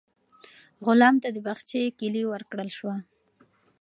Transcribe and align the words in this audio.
غلام 0.85 1.15
ته 1.23 1.29
د 1.35 1.37
باغچې 1.45 1.81
کیلي 1.99 2.23
ورکړل 2.27 2.69
شوه. 2.77 2.95